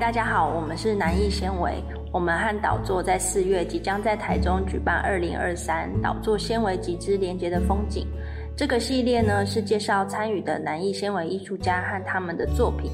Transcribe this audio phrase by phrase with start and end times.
[0.00, 1.72] 大家好，我们是南艺纤维。
[2.12, 8.08] 我们和导座在四月即将在台中举办二零二三导座纤维集之连接的风景。
[8.56, 12.90] 这个系列呢是介绍参与的南艺纤维艺术家和他们的作品。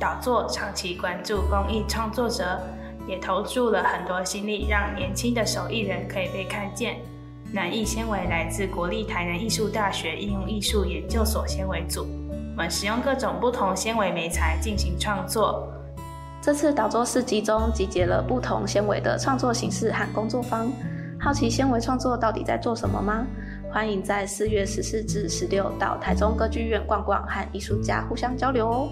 [0.00, 2.60] 导座长期关注公益创作者，
[3.06, 6.96] 也投注了很多心力，让年轻的手艺人可以被看见。
[7.52, 12.04] 南艺纤维来自国立台南艺术大学应用艺术研究所纤维组，
[12.56, 15.72] 我们使用各种不同纤维媒材进行创作。
[16.42, 20.68] 这次导作市集中集结了不同纤维的创作形式和工作坊。
[21.20, 23.24] 好奇纤维创作到底在做什么吗？
[23.70, 28.88] 欢迎在四月十四至十六到台中歌剧院逛逛，和艺术家互相交流哦。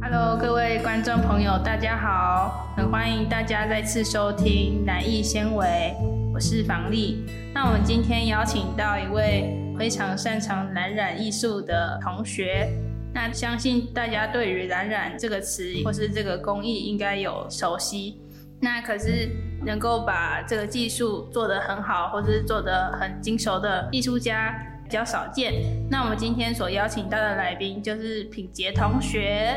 [0.00, 5.92] Hello，各位观众朋友，大家好，很欢迎大家再次收听南艺纤维，
[6.34, 7.24] 我是房丽。
[7.54, 12.68] 那我们今天邀请到一位非常擅长蓝染艺术的同学，
[13.12, 18.20] 那相信大家对于蓝染这个词或是这个工艺应该有熟悉。
[18.60, 19.28] 那可是
[19.64, 25.62] 能够把这个技术做得很好，或是做得很精熟的艺术家比较少见。
[25.88, 29.56] 那我们今天所邀请到的来宾就是品杰同学。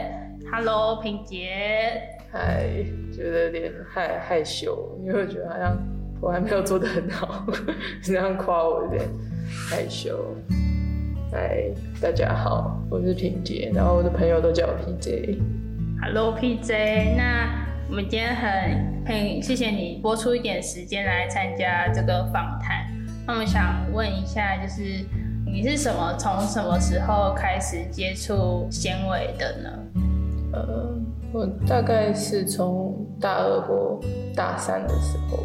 [0.52, 2.04] Hello，品杰。
[2.32, 2.68] 嗨，
[3.12, 5.76] 觉得有点害害羞，因为我觉得好像。
[6.20, 7.46] 我还没有做的很好，
[8.02, 9.08] 这样夸我有点
[9.70, 10.36] 害羞。
[11.32, 11.70] 嗨，
[12.02, 15.38] 大家好，我是平杰，然后我的朋友都叫我 PJ。
[16.02, 17.16] Hello，PJ。
[17.16, 22.86] 那我们今天很很谢谢你播出一点时间来参加这个访谈。
[23.28, 25.06] 那我们想问一下，就是
[25.46, 29.70] 你是什么从什么时候开始接触纤维的呢？
[30.54, 30.97] 呃，
[31.34, 34.00] 我大概是从大二或
[34.36, 35.40] 大三的时候。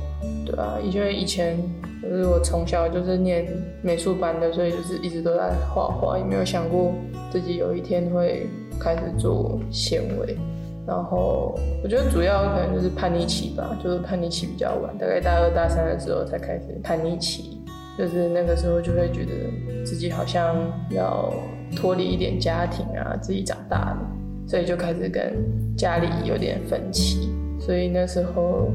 [0.45, 1.57] 对啊，因为以前
[2.03, 3.47] 就是我从小就是念
[3.81, 6.93] 美术班的，所以就是一直都在画画，也没有想过
[7.31, 8.47] 自己有一天会
[8.81, 10.37] 开始做纤维。
[10.85, 17.63] 然后我觉得主要可能就是叛逆期吧，就是叛逆期比较晚，大概大二大三的时候才开始叛逆期，
[17.97, 20.57] 就是那个时候就会觉得自己好像
[20.91, 21.33] 要
[21.77, 23.99] 脱离一点家庭啊，自己长大了，
[24.47, 25.35] 所以就开始跟
[25.77, 27.31] 家里有点分歧，
[27.61, 28.71] 所以那时候。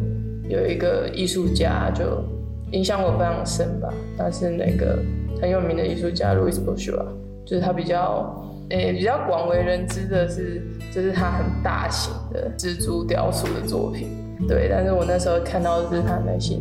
[0.49, 2.23] 有一个艺术家就
[2.71, 4.97] 影响我非常深吧，他是那个
[5.41, 7.05] 很有名的艺术家 Louis Bourgeois，
[7.45, 8.33] 就是他比较
[8.69, 14.07] 诶比较广为人知的是，就是他很大型的蜘蛛雕塑的作品，
[14.47, 14.69] 对。
[14.71, 16.57] 但是我那时候看到的是他那些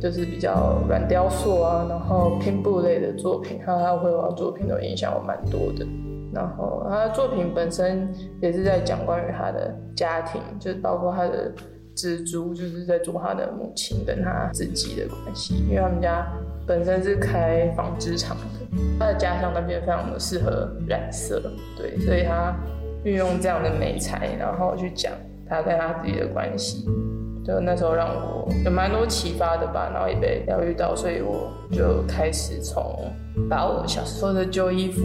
[0.00, 5.86] 就是比较软雕塑啊，然后拼布类的作品，还有他绘画作品都影响我蛮多的。
[6.36, 8.08] 然后他的作品本身
[8.40, 11.50] 也是在讲关于他的家庭，就是包括他的。
[11.96, 16.30] 蜘蛛就是在做他的母亲跟他自己的关系，因为他们家
[16.66, 21.40] 本身是开纺织厂的，他的家乡那边非常的适合染色，
[21.74, 22.54] 对，所以他
[23.02, 25.10] 运用这样的美材，然后去讲
[25.48, 26.84] 他跟他自己的关系，
[27.42, 33.10] 就那时候让我有蛮多启发的吧，然后也被疗愈到，所以我就开始从
[33.48, 35.00] 把我小时候的旧衣服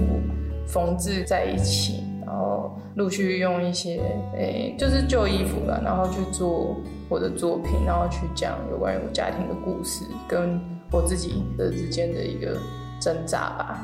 [0.68, 2.04] 缝制在一起。
[2.26, 4.00] 然后陆续用一些
[4.38, 6.78] 诶，就是旧衣服吧，然后去做
[7.10, 10.58] 我的作品，然后去讲有关于我家庭的故事，跟
[10.92, 12.58] 我自己的之间的一个
[13.02, 13.82] 挣扎吧。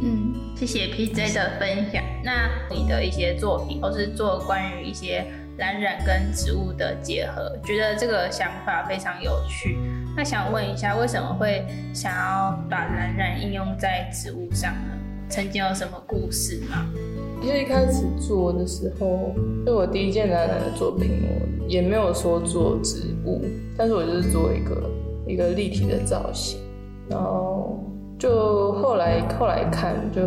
[0.00, 2.02] 嗯，谢谢 PJ 的分享。
[2.24, 5.26] 那你的一些作品都是做关于一些
[5.58, 9.76] 蓝染跟植物的结合，觉得这个想法非常有趣。
[10.16, 14.94] 那想问一下，为什么会想要把蓝染应用在植物上呢？
[15.28, 16.86] 曾经有什么故事吗？
[17.40, 19.34] 其实一开始做的时候，
[19.64, 23.42] 就我第一件蓝蓝的作品，我也没有说做植物，
[23.76, 24.90] 但是我就是做一个
[25.26, 26.58] 一个立体的造型。
[27.08, 27.78] 然后
[28.18, 30.22] 就后来后来看，就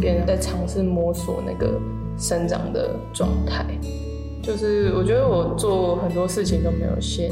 [0.00, 1.78] 别人在尝试摸索那个
[2.18, 3.64] 生长的状态。
[4.42, 7.30] 就是我觉得我做很多事情都没有先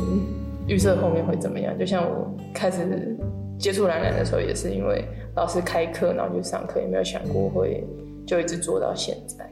[0.67, 1.77] 预设后面会怎么样。
[1.79, 3.17] 就像我开始
[3.59, 5.05] 接触蓝蓝的时候，也是因为
[5.37, 7.85] 老师开课，然后就上课，也没有想过会。
[8.27, 9.45] 就一直做到现在，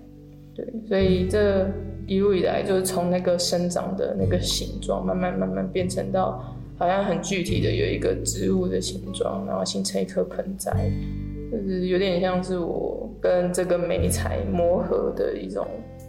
[0.55, 1.69] 对，所以这
[2.07, 6.43] 一路以来，就是从那个生长的那个形状，慢慢慢慢变成到
[6.79, 10.91] 好像很具体的有一个植物的形状，然后形成一颗盆栽，
[11.51, 15.67] 就是有点像是我跟这个美材磨合的一种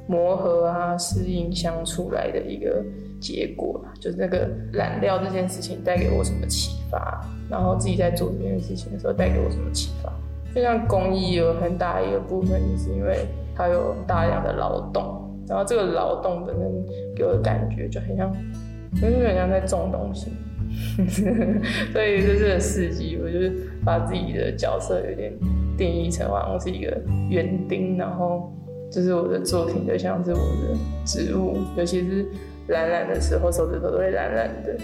[0.08, 2.84] 磨合啊，适应相处来的一个
[3.20, 3.94] 结果啦。
[4.00, 10.12] 就是那个染料这件事情带给我什么启发，然后自己在做这件事情的时候带给我什么启发。
[10.54, 15.04] 就像工艺有很大一个部分，就是因为它有大量的劳动，
[15.48, 16.86] 然后这个劳动本身
[17.16, 18.32] 给我的感觉就很像，
[18.94, 20.32] 就是很像在种东西，
[21.92, 23.52] 所以这是四季，我就是
[23.84, 25.34] 把自己的角色有点
[25.76, 27.02] 定义成好像是一个
[27.32, 28.54] 园丁，然后
[28.94, 32.28] 就是我的作品就像是我的植物，尤其是
[32.68, 34.78] 懒懒的时候，手指头都会懒懒的。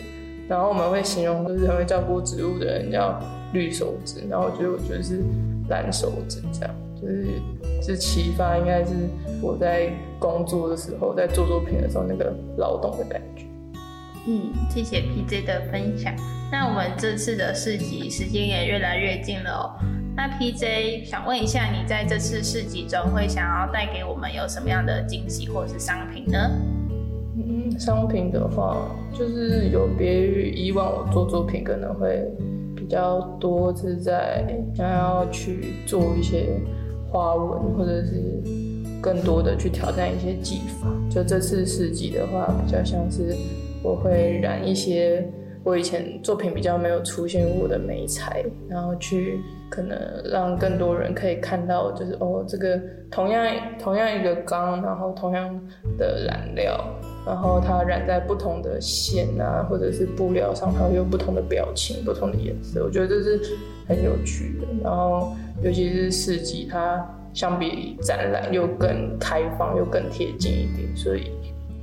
[0.47, 3.21] 然后我们会形容就是很会照顾植物的人叫
[3.53, 5.21] 绿手指，然后我觉得我觉得是
[5.69, 7.27] 蓝手指这样，就是
[7.83, 8.94] 是启发应该是
[9.44, 13.45] 我在工作的时候，在做作品的时候那个劳动的感觉。
[14.27, 16.11] 嗯，谢谢 PJ 的分享。
[16.51, 19.77] 那我们这次的市集时间也越来越近了哦。
[20.15, 26.38] 那 PJ 想问一下，你在这次市集中会想要带给我们有什么样的惊喜或是商品呢？
[27.38, 32.27] 嗯，商品的话，就是有别于以往我做作品可能会
[32.75, 34.44] 比较多是在
[34.75, 36.50] 想要去做一些
[37.09, 38.44] 花纹，或者是
[39.01, 40.88] 更多的去挑战一些技法。
[41.09, 43.33] 就这次市集的话，比较像是
[43.81, 45.25] 我会染一些。
[45.69, 49.39] 我以前作品比较没有出现过的美材，然后去
[49.69, 49.95] 可能
[50.25, 52.81] 让更多人可以看到，就是哦，这个
[53.12, 53.45] 同样
[53.80, 55.48] 同样一个缸，然后同样
[55.95, 56.83] 的染料，
[57.24, 62.83] 然后它染在不同的线啊，或者是布料上，它会有不同的表情、不同的颜色。
[62.83, 63.39] 我觉得这是
[63.88, 64.66] 很有趣的。
[64.83, 71.30] 然后尤其是市集，它相比展览又更开放，又更贴近一点，所以。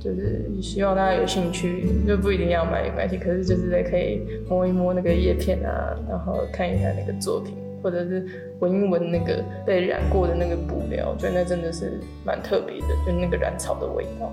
[0.07, 8.25] 就是希望大家有兴趣，就不一定要买没关系，可是就是可以摸一摸那个叶片啊，然后看一下那个作品，或者是
[8.61, 14.31] 闻一闻那个被染过的那个布料，我觉得那真的是蛮特别的，就那个染草的味道。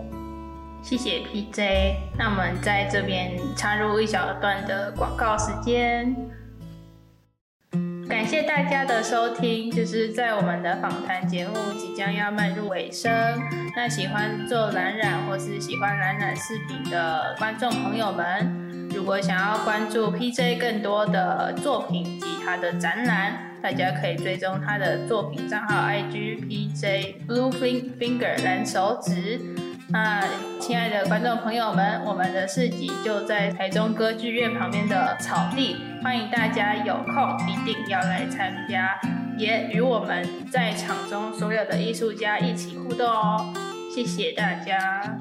[0.80, 6.14] 谢谢 PJ，那我们在这边插入一小段的广告时间。
[8.08, 13.10] 感谢大家的收听，就是在我们的访谈节目即将要迈入尾声。
[13.74, 29.40] 那喜欢做蓝染或是喜欢蓝染视频的观众朋友们，如果想要关注 PJ 更多的作品及他的展览，大家可以追踪他的作品账号 IG PJ Blue Finger 蓝手指。
[29.88, 30.22] 那
[30.58, 37.14] 亲爱的观众朋友们，我们的市集就在台中歌剧院旁边的草地，欢迎大家有空
[37.46, 38.98] 一定要来参加，
[39.36, 43.52] 也与我们在场中所有的艺术家一起互动哦。
[43.94, 45.18] 谢谢大家。